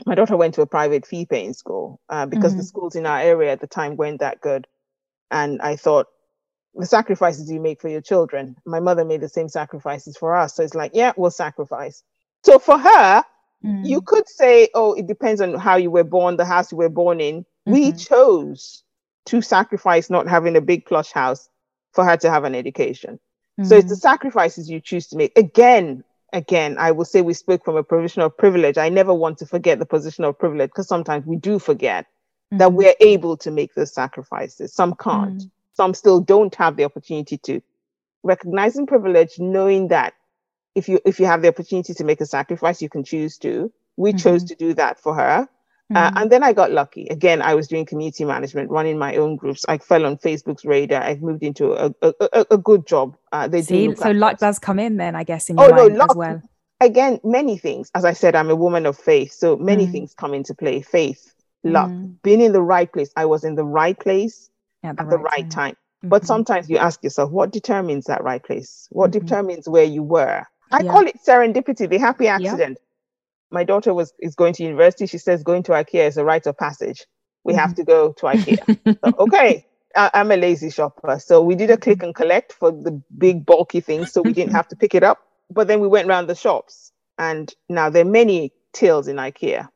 My 0.05 0.15
daughter 0.15 0.35
went 0.35 0.55
to 0.55 0.61
a 0.61 0.67
private 0.67 1.05
fee 1.05 1.25
paying 1.25 1.53
school 1.53 2.01
uh, 2.09 2.25
because 2.25 2.51
mm-hmm. 2.51 2.59
the 2.59 2.65
schools 2.65 2.95
in 2.95 3.05
our 3.05 3.19
area 3.19 3.51
at 3.51 3.61
the 3.61 3.67
time 3.67 3.95
weren't 3.95 4.19
that 4.19 4.41
good. 4.41 4.67
And 5.31 5.61
I 5.61 5.75
thought, 5.75 6.07
the 6.73 6.85
sacrifices 6.85 7.49
you 7.49 7.61
make 7.61 7.79
for 7.79 7.87
your 7.87 8.01
children, 8.01 8.57
my 8.65 8.81
mother 8.81 9.05
made 9.05 9.21
the 9.21 9.29
same 9.29 9.47
sacrifices 9.47 10.17
for 10.17 10.35
us. 10.35 10.55
So 10.55 10.63
it's 10.63 10.75
like, 10.75 10.91
yeah, 10.93 11.13
we'll 11.15 11.31
sacrifice. 11.31 12.03
So 12.45 12.59
for 12.59 12.77
her, 12.77 13.23
mm. 13.63 13.85
you 13.85 14.01
could 14.01 14.27
say, 14.29 14.69
oh, 14.73 14.93
it 14.93 15.07
depends 15.07 15.41
on 15.41 15.55
how 15.55 15.75
you 15.75 15.91
were 15.91 16.03
born, 16.03 16.37
the 16.37 16.45
house 16.45 16.71
you 16.71 16.77
were 16.77 16.89
born 16.89 17.19
in 17.19 17.45
Mm-hmm. 17.67 17.73
We 17.73 17.91
chose 17.93 18.83
to 19.25 19.41
sacrifice 19.41 20.09
not 20.09 20.27
having 20.27 20.55
a 20.55 20.61
big 20.61 20.85
plush 20.85 21.11
house 21.11 21.49
for 21.93 22.05
her 22.05 22.17
to 22.17 22.29
have 22.29 22.43
an 22.43 22.55
education. 22.55 23.19
Mm-hmm. 23.59 23.69
So 23.69 23.75
it's 23.75 23.89
the 23.89 23.95
mm-hmm. 23.95 24.01
sacrifices 24.01 24.69
you 24.69 24.79
choose 24.79 25.07
to 25.07 25.17
make. 25.17 25.37
Again, 25.37 26.03
again, 26.33 26.77
I 26.77 26.91
will 26.91 27.05
say 27.05 27.21
we 27.21 27.33
spoke 27.33 27.65
from 27.65 27.77
a 27.77 27.83
position 27.83 28.21
of 28.21 28.37
privilege. 28.37 28.77
I 28.77 28.89
never 28.89 29.13
want 29.13 29.37
to 29.39 29.45
forget 29.45 29.79
the 29.79 29.85
position 29.85 30.23
of 30.23 30.37
privilege 30.37 30.69
because 30.69 30.87
sometimes 30.87 31.25
we 31.25 31.37
do 31.37 31.57
forget 31.57 32.05
mm-hmm. 32.05 32.57
that 32.57 32.73
we're 32.73 32.95
able 32.99 33.37
to 33.37 33.51
make 33.51 33.73
those 33.73 33.93
sacrifices. 33.93 34.73
Some 34.73 34.95
can't. 34.95 35.37
Mm-hmm. 35.37 35.47
Some 35.73 35.93
still 35.93 36.21
don't 36.21 36.53
have 36.55 36.77
the 36.77 36.85
opportunity 36.85 37.37
to. 37.39 37.61
Recognizing 38.23 38.87
privilege, 38.87 39.39
knowing 39.39 39.89
that 39.89 40.13
if 40.75 40.87
you 40.89 40.99
if 41.05 41.19
you 41.19 41.25
have 41.25 41.41
the 41.41 41.47
opportunity 41.47 41.93
to 41.93 42.03
make 42.03 42.21
a 42.21 42.25
sacrifice, 42.25 42.81
you 42.81 42.89
can 42.89 43.03
choose 43.03 43.37
to. 43.39 43.71
We 43.97 44.13
chose 44.13 44.43
mm-hmm. 44.43 44.47
to 44.47 44.55
do 44.55 44.73
that 44.75 44.99
for 44.99 45.15
her 45.15 45.47
Mm-hmm. 45.91 46.17
Uh, 46.17 46.21
and 46.21 46.31
then 46.31 46.41
I 46.41 46.51
got 46.51 46.71
lucky. 46.71 47.07
Again, 47.09 47.43
I 47.43 47.53
was 47.53 47.67
doing 47.67 47.85
community 47.85 48.25
management, 48.25 48.71
running 48.71 48.97
my 48.97 49.17
own 49.17 49.35
groups. 49.35 49.63
I 49.67 49.77
fell 49.77 50.05
on 50.05 50.17
Facebook's 50.17 50.65
radar. 50.65 51.03
I've 51.03 51.21
moved 51.21 51.43
into 51.43 51.73
a, 51.73 51.93
a, 52.01 52.13
a, 52.33 52.45
a 52.51 52.57
good 52.57 52.87
job. 52.87 53.15
Uh, 53.31 53.47
they 53.47 53.61
See, 53.61 53.93
so 53.95 54.09
luck 54.09 54.39
does 54.39 54.57
come 54.57 54.79
in 54.79 54.97
then, 54.97 55.15
I 55.15 55.23
guess, 55.23 55.47
in 55.49 55.57
your 55.57 55.71
oh, 55.71 55.87
no, 55.87 55.95
luck, 55.95 56.11
as 56.11 56.15
well. 56.15 56.41
Again, 56.81 57.19
many 57.23 57.59
things. 57.59 57.91
As 57.93 58.03
I 58.03 58.13
said, 58.13 58.35
I'm 58.35 58.49
a 58.49 58.55
woman 58.55 58.87
of 58.87 58.97
faith. 58.97 59.33
So 59.33 59.57
many 59.57 59.85
mm. 59.85 59.91
things 59.91 60.15
come 60.15 60.33
into 60.33 60.55
play. 60.55 60.81
Faith, 60.81 61.35
luck, 61.63 61.89
mm. 61.89 62.15
being 62.23 62.41
in 62.41 62.51
the 62.51 62.63
right 62.63 62.91
place. 62.91 63.11
I 63.15 63.25
was 63.25 63.43
in 63.43 63.53
the 63.53 63.65
right 63.65 63.97
place 63.97 64.49
at 64.83 64.97
the, 64.97 65.03
at 65.03 65.07
right, 65.07 65.11
the 65.11 65.17
right, 65.19 65.37
time. 65.37 65.49
time. 65.49 65.73
Mm-hmm. 65.73 66.09
But 66.09 66.25
sometimes 66.25 66.67
you 66.67 66.77
ask 66.77 67.03
yourself, 67.03 67.29
what 67.29 67.51
determines 67.51 68.05
that 68.05 68.23
right 68.23 68.43
place? 68.43 68.87
What 68.89 69.11
mm-hmm. 69.11 69.23
determines 69.23 69.69
where 69.69 69.83
you 69.83 70.01
were? 70.01 70.45
I 70.71 70.83
yeah. 70.83 70.91
call 70.91 71.07
it 71.07 71.17
serendipity, 71.25 71.89
the 71.89 71.97
happy 71.97 72.27
accident 72.27 72.79
my 73.51 73.63
daughter 73.63 73.93
was 73.93 74.13
is 74.19 74.35
going 74.35 74.53
to 74.53 74.63
university. 74.63 75.07
She 75.07 75.17
says 75.17 75.43
going 75.43 75.63
to 75.63 75.71
IKEA 75.71 76.07
is 76.07 76.17
a 76.17 76.23
rite 76.23 76.47
of 76.47 76.57
passage. 76.57 77.05
We 77.43 77.53
mm-hmm. 77.53 77.59
have 77.59 77.75
to 77.75 77.83
go 77.83 78.11
to 78.13 78.25
IKEA. 78.25 78.97
so, 79.03 79.13
okay, 79.19 79.65
I, 79.95 80.11
am 80.13 80.31
a 80.31 80.37
lazy 80.37 80.69
shopper, 80.69 81.19
so 81.19 81.41
we 81.41 81.55
did 81.55 81.71
a 81.71 81.77
click 81.77 82.03
and 82.03 82.13
collect 82.13 82.53
for 82.53 82.71
the 82.71 83.01
big 83.17 83.45
bulky 83.45 83.81
things, 83.81 84.11
so 84.11 84.21
we 84.21 84.33
didn't 84.33 84.51
have 84.59 84.67
to 84.69 84.75
pick 84.75 84.95
it 84.95 85.03
up. 85.03 85.19
But 85.49 85.67
then 85.67 85.79
we 85.79 85.87
went 85.87 86.09
around 86.09 86.27
the 86.27 86.35
shops, 86.35 86.91
and 87.17 87.51
now 87.69 87.89
there 87.89 88.01
are 88.01 88.09
many 88.21 88.51
tills 88.73 89.07
in 89.07 89.15
IKEA. 89.17 89.69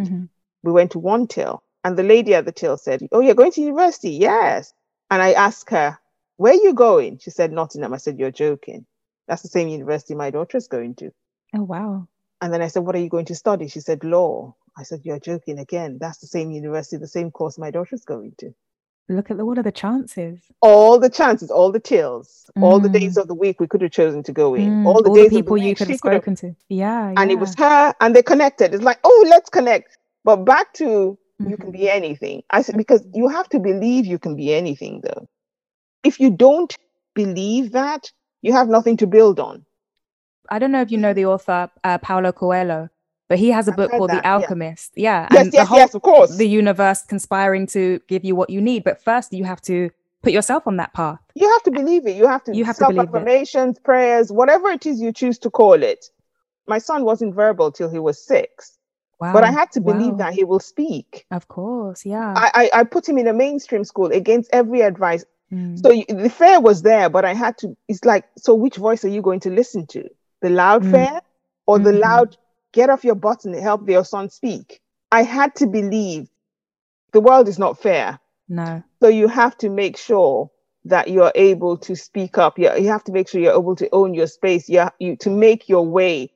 Mm-hmm. 0.00 0.24
We 0.64 0.72
went 0.72 0.92
to 0.92 0.98
one 0.98 1.26
till, 1.26 1.62
and 1.84 1.96
the 1.96 2.02
lady 2.02 2.34
at 2.34 2.44
the 2.44 2.52
till 2.52 2.76
said, 2.76 3.06
"Oh, 3.12 3.20
you're 3.20 3.34
going 3.34 3.52
to 3.52 3.60
university? 3.60 4.10
Yes." 4.10 4.72
And 5.10 5.22
I 5.22 5.32
asked 5.32 5.70
her, 5.70 5.98
"Where 6.38 6.54
are 6.54 6.64
you 6.66 6.72
going?" 6.72 7.18
She 7.18 7.30
said, 7.30 7.52
"Nottingham." 7.52 7.92
I 7.92 7.98
said, 7.98 8.18
"You're 8.18 8.30
joking. 8.30 8.86
That's 9.28 9.42
the 9.42 9.48
same 9.48 9.68
university 9.68 10.14
my 10.14 10.30
daughter's 10.30 10.68
going 10.68 10.94
to." 10.96 11.10
Oh 11.54 11.62
wow! 11.62 12.08
And 12.42 12.52
then 12.52 12.60
I 12.60 12.66
said, 12.66 12.80
What 12.80 12.96
are 12.96 12.98
you 12.98 13.08
going 13.08 13.24
to 13.26 13.36
study? 13.36 13.68
She 13.68 13.80
said, 13.80 14.02
Law. 14.02 14.56
I 14.76 14.82
said, 14.82 15.02
You're 15.04 15.20
joking 15.20 15.60
again. 15.60 15.98
That's 16.00 16.18
the 16.18 16.26
same 16.26 16.50
university, 16.50 16.96
the 16.96 17.06
same 17.06 17.30
course 17.30 17.56
my 17.56 17.70
daughter's 17.70 18.04
going 18.04 18.34
to. 18.38 18.52
Look 19.08 19.30
at 19.30 19.36
the, 19.36 19.44
what 19.44 19.58
are 19.58 19.62
the 19.62 19.72
chances? 19.72 20.40
All 20.60 20.98
the 20.98 21.10
chances, 21.10 21.50
all 21.50 21.70
the 21.70 21.80
tills, 21.80 22.50
mm. 22.56 22.62
all 22.62 22.80
the 22.80 22.88
days 22.88 23.16
mm. 23.16 23.22
of 23.22 23.28
the 23.28 23.34
week 23.34 23.60
we 23.60 23.68
could 23.68 23.82
have 23.82 23.92
chosen 23.92 24.22
to 24.24 24.32
go 24.32 24.54
in. 24.54 24.82
Mm. 24.82 24.86
All 24.86 25.02
the 25.02 25.10
all 25.10 25.14
days 25.14 25.30
the 25.30 25.36
people 25.36 25.56
you 25.56 25.74
could 25.74 25.88
have 25.88 25.98
spoken 25.98 26.34
to. 26.36 26.54
Yeah. 26.68 27.12
And 27.16 27.30
yeah. 27.30 27.36
it 27.36 27.38
was 27.38 27.54
her, 27.56 27.94
and 28.00 28.14
they 28.14 28.22
connected. 28.22 28.74
It's 28.74 28.82
like, 28.82 28.98
oh, 29.04 29.26
let's 29.28 29.50
connect. 29.50 29.96
But 30.24 30.44
back 30.44 30.72
to 30.74 30.84
mm-hmm. 30.84 31.50
you 31.50 31.56
can 31.56 31.70
be 31.70 31.80
mm-hmm. 31.80 31.96
anything. 31.96 32.42
I 32.50 32.62
said, 32.62 32.76
because 32.76 33.06
you 33.14 33.28
have 33.28 33.48
to 33.50 33.60
believe 33.60 34.04
you 34.04 34.18
can 34.18 34.34
be 34.34 34.52
anything, 34.52 35.02
though. 35.04 35.28
If 36.02 36.18
you 36.18 36.30
don't 36.30 36.76
believe 37.14 37.72
that, 37.72 38.10
you 38.42 38.52
have 38.52 38.68
nothing 38.68 38.96
to 38.98 39.06
build 39.06 39.40
on. 39.40 39.64
I 40.50 40.58
don't 40.58 40.72
know 40.72 40.82
if 40.82 40.90
you 40.90 40.98
know 40.98 41.14
the 41.14 41.26
author 41.26 41.70
uh, 41.82 41.98
Paulo 41.98 42.32
Coelho, 42.32 42.90
but 43.28 43.38
he 43.38 43.48
has 43.50 43.68
a 43.68 43.72
book 43.72 43.90
called 43.90 44.10
that, 44.10 44.22
The 44.22 44.28
Alchemist. 44.28 44.92
Yeah, 44.96 45.28
yeah. 45.30 45.44
yes, 45.44 45.50
yes, 45.54 45.68
whole, 45.68 45.78
yes, 45.78 45.94
of 45.94 46.02
course. 46.02 46.36
The 46.36 46.46
universe 46.46 47.02
conspiring 47.02 47.66
to 47.68 48.00
give 48.08 48.24
you 48.24 48.36
what 48.36 48.50
you 48.50 48.60
need, 48.60 48.84
but 48.84 49.02
first 49.02 49.32
you 49.32 49.44
have 49.44 49.62
to 49.62 49.90
put 50.22 50.32
yourself 50.32 50.66
on 50.66 50.76
that 50.76 50.92
path. 50.92 51.20
You 51.34 51.48
have 51.48 51.62
to 51.62 51.70
believe 51.70 52.06
it. 52.06 52.16
You 52.16 52.26
have 52.26 52.44
to. 52.44 52.54
You 52.54 52.64
have 52.64 52.76
to 52.76 52.88
believe 52.88 53.08
affirmations, 53.08 53.78
it. 53.78 53.84
prayers, 53.84 54.30
whatever 54.30 54.68
it 54.68 54.84
is 54.84 55.00
you 55.00 55.12
choose 55.12 55.38
to 55.38 55.50
call 55.50 55.82
it. 55.82 56.10
My 56.66 56.78
son 56.78 57.04
wasn't 57.04 57.34
verbal 57.34 57.72
till 57.72 57.90
he 57.90 57.98
was 57.98 58.24
six. 58.24 58.78
Wow. 59.18 59.32
But 59.32 59.44
I 59.44 59.52
had 59.52 59.70
to 59.72 59.80
believe 59.80 60.12
wow. 60.12 60.18
that 60.18 60.34
he 60.34 60.42
will 60.42 60.60
speak. 60.60 61.26
Of 61.30 61.46
course, 61.46 62.04
yeah. 62.04 62.34
I, 62.36 62.70
I, 62.74 62.80
I 62.80 62.84
put 62.84 63.08
him 63.08 63.18
in 63.18 63.28
a 63.28 63.32
mainstream 63.32 63.84
school 63.84 64.06
against 64.06 64.50
every 64.52 64.80
advice. 64.80 65.24
Mm. 65.52 65.82
So 65.82 66.14
the 66.14 66.30
fear 66.30 66.60
was 66.60 66.82
there, 66.82 67.10
but 67.10 67.24
I 67.24 67.34
had 67.34 67.58
to. 67.58 67.76
It's 67.88 68.04
like, 68.04 68.24
so 68.38 68.54
which 68.54 68.76
voice 68.76 69.04
are 69.04 69.08
you 69.08 69.22
going 69.22 69.40
to 69.40 69.50
listen 69.50 69.86
to? 69.88 70.08
the 70.42 70.50
loud 70.50 70.82
mm. 70.82 70.90
fair 70.90 71.22
or 71.66 71.76
mm-hmm. 71.76 71.84
the 71.84 71.92
loud 71.92 72.36
get 72.72 72.90
off 72.90 73.04
your 73.04 73.14
butt 73.14 73.44
and 73.44 73.54
help 73.54 73.88
your 73.88 74.04
son 74.04 74.28
speak. 74.28 74.80
I 75.10 75.22
had 75.22 75.54
to 75.56 75.66
believe 75.66 76.28
the 77.12 77.20
world 77.20 77.48
is 77.48 77.58
not 77.58 77.80
fair. 77.80 78.18
No. 78.48 78.82
So 79.00 79.08
you 79.08 79.28
have 79.28 79.56
to 79.58 79.70
make 79.70 79.96
sure 79.96 80.50
that 80.84 81.08
you're 81.08 81.32
able 81.34 81.76
to 81.78 81.94
speak 81.94 82.38
up. 82.38 82.58
You, 82.58 82.74
you 82.76 82.88
have 82.88 83.04
to 83.04 83.12
make 83.12 83.28
sure 83.28 83.40
you're 83.40 83.52
able 83.52 83.76
to 83.76 83.88
own 83.92 84.14
your 84.14 84.26
space. 84.26 84.68
You, 84.68 84.88
you 84.98 85.16
to 85.18 85.30
make 85.30 85.68
your 85.68 85.86
way. 85.86 86.30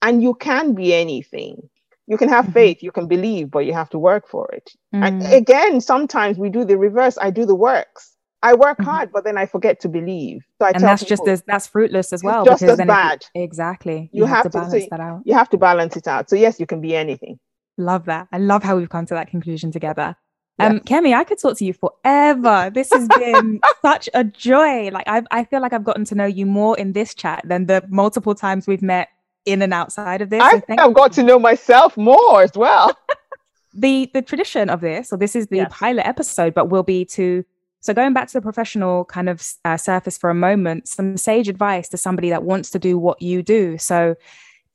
And 0.00 0.22
you 0.22 0.34
can 0.34 0.74
be 0.74 0.92
anything. 0.92 1.68
You 2.08 2.16
can 2.16 2.28
have 2.28 2.46
mm-hmm. 2.46 2.54
faith, 2.54 2.82
you 2.82 2.90
can 2.90 3.06
believe, 3.06 3.50
but 3.50 3.60
you 3.60 3.72
have 3.72 3.88
to 3.90 3.98
work 3.98 4.28
for 4.28 4.50
it. 4.52 4.72
Mm. 4.92 5.06
And 5.06 5.32
again, 5.32 5.80
sometimes 5.80 6.36
we 6.36 6.50
do 6.50 6.64
the 6.64 6.76
reverse. 6.76 7.16
I 7.16 7.30
do 7.30 7.46
the 7.46 7.54
works. 7.54 8.16
I 8.42 8.54
work 8.54 8.78
mm-hmm. 8.78 8.90
hard, 8.90 9.12
but 9.12 9.24
then 9.24 9.38
I 9.38 9.46
forget 9.46 9.80
to 9.80 9.88
believe. 9.88 10.44
So 10.60 10.66
I 10.66 10.70
and 10.70 10.82
that's 10.82 11.02
people, 11.04 11.16
just 11.16 11.28
as 11.28 11.42
that's 11.46 11.66
fruitless 11.66 12.12
as 12.12 12.24
well. 12.24 12.44
Just 12.44 12.62
as 12.62 12.78
bad. 12.78 13.24
You, 13.34 13.42
exactly. 13.42 14.10
You, 14.12 14.22
you 14.22 14.24
have, 14.24 14.44
have, 14.44 14.52
to 14.52 14.58
balance 14.58 14.72
so 14.72 14.88
that 14.90 15.00
out. 15.00 15.22
You 15.24 15.34
have 15.34 15.48
to 15.50 15.58
balance 15.58 15.96
it 15.96 16.08
out. 16.08 16.28
So 16.28 16.36
yes, 16.36 16.58
you 16.58 16.66
can 16.66 16.80
be 16.80 16.96
anything. 16.96 17.38
Love 17.78 18.06
that. 18.06 18.28
I 18.32 18.38
love 18.38 18.62
how 18.62 18.76
we've 18.76 18.88
come 18.88 19.06
to 19.06 19.14
that 19.14 19.28
conclusion 19.28 19.70
together. 19.70 20.16
Um, 20.58 20.80
Kemi, 20.80 21.14
I 21.14 21.24
could 21.24 21.40
talk 21.40 21.56
to 21.58 21.64
you 21.64 21.72
forever. 21.72 22.70
This 22.72 22.92
has 22.92 23.08
been 23.08 23.60
such 23.82 24.08
a 24.14 24.22
joy. 24.24 24.90
Like 24.90 25.08
I, 25.08 25.22
I 25.30 25.44
feel 25.44 25.60
like 25.60 25.72
I've 25.72 25.84
gotten 25.84 26.04
to 26.06 26.14
know 26.14 26.26
you 26.26 26.46
more 26.46 26.76
in 26.78 26.92
this 26.92 27.14
chat 27.14 27.42
than 27.44 27.66
the 27.66 27.84
multiple 27.88 28.34
times 28.34 28.66
we've 28.66 28.82
met 28.82 29.08
in 29.44 29.62
and 29.62 29.72
outside 29.72 30.20
of 30.20 30.30
this. 30.30 30.42
I 30.42 30.60
think 30.60 30.80
I've 30.80 30.94
got 30.94 31.12
to 31.12 31.22
know 31.22 31.38
myself 31.38 31.96
more 31.96 32.42
as 32.42 32.52
well. 32.54 32.96
the 33.74 34.10
the 34.12 34.22
tradition 34.22 34.68
of 34.68 34.80
this, 34.80 35.12
or 35.12 35.16
this 35.16 35.34
is 35.34 35.48
the 35.48 35.58
yes. 35.58 35.72
pilot 35.72 36.06
episode, 36.06 36.54
but 36.54 36.68
will 36.68 36.82
be 36.82 37.04
to 37.06 37.44
so, 37.82 37.92
going 37.92 38.12
back 38.12 38.28
to 38.28 38.34
the 38.34 38.40
professional 38.40 39.04
kind 39.06 39.28
of 39.28 39.44
uh, 39.64 39.76
surface 39.76 40.16
for 40.16 40.30
a 40.30 40.34
moment, 40.34 40.86
some 40.86 41.16
sage 41.16 41.48
advice 41.48 41.88
to 41.88 41.96
somebody 41.96 42.30
that 42.30 42.44
wants 42.44 42.70
to 42.70 42.78
do 42.78 42.96
what 42.96 43.20
you 43.20 43.42
do. 43.42 43.76
So, 43.76 44.14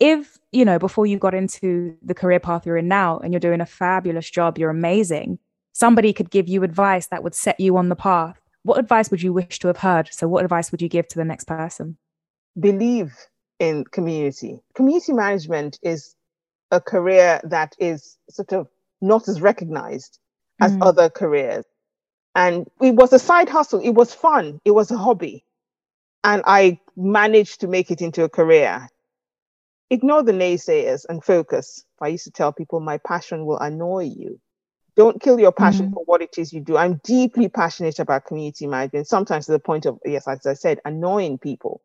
if 0.01 0.37
you 0.51 0.65
know, 0.65 0.77
before 0.77 1.05
you 1.05 1.17
got 1.17 1.33
into 1.33 1.95
the 2.03 2.13
career 2.13 2.41
path 2.41 2.65
you're 2.65 2.75
in 2.75 2.89
now 2.89 3.19
and 3.19 3.31
you're 3.31 3.39
doing 3.39 3.61
a 3.61 3.65
fabulous 3.65 4.29
job, 4.29 4.57
you're 4.57 4.69
amazing, 4.69 5.39
somebody 5.71 6.11
could 6.11 6.29
give 6.29 6.49
you 6.49 6.63
advice 6.63 7.07
that 7.07 7.23
would 7.23 7.33
set 7.33 7.57
you 7.61 7.77
on 7.77 7.87
the 7.87 7.95
path. 7.95 8.41
What 8.63 8.77
advice 8.77 9.09
would 9.09 9.21
you 9.21 9.31
wish 9.31 9.59
to 9.59 9.67
have 9.67 9.77
heard? 9.77 10.09
So, 10.11 10.27
what 10.27 10.43
advice 10.43 10.69
would 10.71 10.81
you 10.81 10.89
give 10.89 11.07
to 11.07 11.17
the 11.17 11.23
next 11.23 11.45
person? 11.45 11.97
Believe 12.59 13.13
in 13.57 13.85
community. 13.85 14.59
Community 14.75 15.13
management 15.13 15.79
is 15.81 16.13
a 16.71 16.81
career 16.81 17.39
that 17.45 17.73
is 17.79 18.17
sort 18.29 18.51
of 18.51 18.67
not 19.01 19.29
as 19.29 19.39
recognized 19.39 20.19
as 20.59 20.73
mm. 20.73 20.85
other 20.85 21.09
careers. 21.09 21.63
And 22.37 22.69
it 22.79 22.93
was 22.93 23.11
a 23.13 23.19
side 23.19 23.49
hustle. 23.49 23.79
It 23.79 23.95
was 23.95 24.13
fun. 24.13 24.61
It 24.63 24.71
was 24.71 24.91
a 24.91 24.97
hobby. 24.97 25.43
And 26.23 26.43
I 26.45 26.79
managed 26.95 27.61
to 27.61 27.67
make 27.67 27.89
it 27.89 27.99
into 27.99 28.23
a 28.23 28.29
career. 28.29 28.87
Ignore 29.89 30.21
the 30.21 30.33
naysayers 30.33 31.03
and 31.09 31.23
focus. 31.23 31.83
I 31.99 32.09
used 32.09 32.25
to 32.25 32.31
tell 32.31 32.53
people 32.53 32.79
my 32.79 32.99
passion 32.99 33.47
will 33.47 33.57
annoy 33.57 34.03
you. 34.15 34.39
Don't 34.95 35.19
kill 35.19 35.39
your 35.39 35.51
passion 35.51 35.87
mm-hmm. 35.87 35.95
for 35.95 36.03
what 36.05 36.21
it 36.21 36.37
is 36.37 36.53
you 36.53 36.61
do. 36.61 36.77
I'm 36.77 37.01
deeply 37.03 37.49
passionate 37.49 37.97
about 37.97 38.25
community 38.25 38.67
management, 38.67 39.07
sometimes 39.07 39.47
to 39.47 39.53
the 39.53 39.59
point 39.59 39.87
of, 39.87 39.99
yes, 40.05 40.27
as 40.27 40.45
I 40.45 40.53
said, 40.53 40.79
annoying 40.85 41.39
people. 41.39 41.81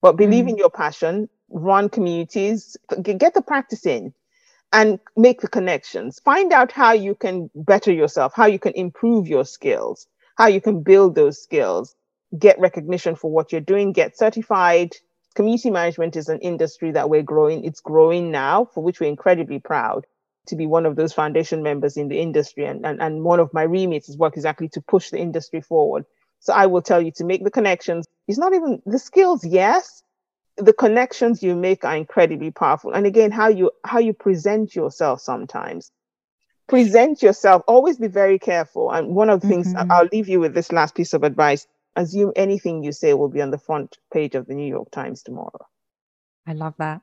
But 0.00 0.16
believe 0.16 0.42
mm-hmm. 0.42 0.50
in 0.50 0.58
your 0.58 0.70
passion, 0.70 1.28
run 1.50 1.88
communities, 1.88 2.76
get 3.02 3.34
the 3.34 3.42
practice 3.42 3.84
in 3.84 4.14
and 4.72 5.00
make 5.16 5.40
the 5.40 5.48
connections. 5.48 6.20
Find 6.20 6.52
out 6.52 6.72
how 6.72 6.92
you 6.92 7.14
can 7.14 7.50
better 7.54 7.92
yourself, 7.92 8.32
how 8.34 8.46
you 8.46 8.58
can 8.58 8.72
improve 8.74 9.28
your 9.28 9.44
skills, 9.44 10.06
how 10.36 10.48
you 10.48 10.60
can 10.60 10.82
build 10.82 11.14
those 11.14 11.42
skills, 11.42 11.94
get 12.38 12.58
recognition 12.60 13.16
for 13.16 13.30
what 13.30 13.52
you're 13.52 13.60
doing, 13.60 13.92
get 13.92 14.16
certified. 14.18 14.94
Community 15.34 15.70
management 15.70 16.16
is 16.16 16.28
an 16.28 16.40
industry 16.40 16.92
that 16.92 17.10
we're 17.10 17.22
growing. 17.22 17.64
It's 17.64 17.80
growing 17.80 18.30
now, 18.30 18.66
for 18.66 18.82
which 18.82 19.00
we're 19.00 19.08
incredibly 19.10 19.58
proud 19.58 20.06
to 20.48 20.56
be 20.56 20.66
one 20.66 20.86
of 20.86 20.96
those 20.96 21.12
foundation 21.12 21.62
members 21.62 21.96
in 21.96 22.08
the 22.08 22.18
industry. 22.20 22.64
And, 22.66 22.84
and, 22.84 23.00
and 23.00 23.24
one 23.24 23.40
of 23.40 23.52
my 23.54 23.62
remits 23.62 24.08
is 24.08 24.18
work 24.18 24.36
exactly 24.36 24.68
to 24.70 24.80
push 24.82 25.10
the 25.10 25.18
industry 25.18 25.60
forward. 25.60 26.04
So 26.40 26.52
I 26.52 26.66
will 26.66 26.82
tell 26.82 27.02
you 27.02 27.12
to 27.16 27.24
make 27.24 27.44
the 27.44 27.50
connections. 27.50 28.06
It's 28.28 28.38
not 28.38 28.54
even 28.54 28.82
the 28.86 28.98
skills, 28.98 29.44
yes, 29.44 30.02
the 30.58 30.72
connections 30.72 31.42
you 31.42 31.54
make 31.54 31.84
are 31.84 31.96
incredibly 31.96 32.50
powerful. 32.50 32.92
And 32.92 33.06
again 33.06 33.30
how 33.30 33.48
you 33.48 33.70
how 33.84 33.98
you 33.98 34.12
present 34.12 34.74
yourself 34.74 35.20
sometimes. 35.20 35.90
Present 36.68 37.22
yourself. 37.22 37.62
Always 37.66 37.98
be 37.98 38.08
very 38.08 38.38
careful. 38.38 38.90
And 38.90 39.14
one 39.14 39.30
of 39.30 39.40
the 39.40 39.48
things 39.48 39.72
mm-hmm. 39.72 39.90
i'll 39.90 40.08
leave 40.12 40.28
you 40.28 40.40
with 40.40 40.54
this 40.54 40.72
last 40.72 40.94
piece 40.94 41.14
of 41.14 41.22
advice. 41.22 41.66
Assume 41.96 42.32
anything 42.36 42.84
you 42.84 42.92
say 42.92 43.14
will 43.14 43.28
be 43.28 43.40
on 43.40 43.50
the 43.50 43.58
front 43.58 43.98
page 44.12 44.34
of 44.34 44.46
the 44.46 44.54
new 44.54 44.68
york 44.68 44.90
times 44.90 45.22
tomorrow. 45.22 45.66
I 46.46 46.52
love 46.52 46.74
that. 46.78 47.02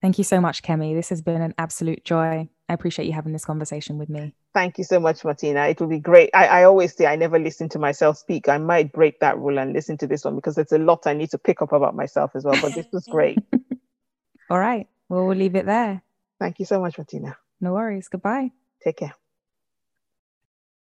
Thank 0.00 0.18
you 0.18 0.24
so 0.24 0.40
much 0.40 0.62
kemi. 0.62 0.94
This 0.94 1.08
has 1.08 1.22
been 1.22 1.42
an 1.42 1.54
absolute 1.58 2.04
joy. 2.04 2.48
I 2.68 2.74
appreciate 2.74 3.06
you 3.06 3.12
having 3.12 3.32
this 3.32 3.44
conversation 3.44 3.98
with 3.98 4.08
me 4.08 4.34
Thank 4.58 4.76
you 4.76 4.82
so 4.82 4.98
much, 4.98 5.24
Martina. 5.24 5.68
It 5.68 5.80
will 5.80 5.86
be 5.86 6.00
great. 6.00 6.30
I, 6.34 6.48
I 6.48 6.64
always 6.64 6.92
say 6.92 7.06
I 7.06 7.14
never 7.14 7.38
listen 7.38 7.68
to 7.68 7.78
myself 7.78 8.18
speak. 8.18 8.48
I 8.48 8.58
might 8.58 8.90
break 8.90 9.20
that 9.20 9.38
rule 9.38 9.56
and 9.56 9.72
listen 9.72 9.96
to 9.98 10.08
this 10.08 10.24
one 10.24 10.34
because 10.34 10.56
there's 10.56 10.72
a 10.72 10.78
lot 10.78 11.06
I 11.06 11.12
need 11.12 11.30
to 11.30 11.38
pick 11.38 11.62
up 11.62 11.72
about 11.72 11.94
myself 11.94 12.32
as 12.34 12.44
well. 12.44 12.58
But 12.60 12.74
this 12.74 12.88
was 12.92 13.06
great. 13.06 13.38
All 14.50 14.58
right. 14.58 14.88
Well, 15.08 15.28
we'll 15.28 15.36
leave 15.36 15.54
it 15.54 15.66
there. 15.66 16.02
Thank 16.40 16.58
you 16.58 16.64
so 16.64 16.80
much, 16.80 16.98
Martina. 16.98 17.36
No 17.60 17.74
worries. 17.74 18.08
Goodbye. 18.08 18.50
Take 18.82 18.96
care. 18.96 19.14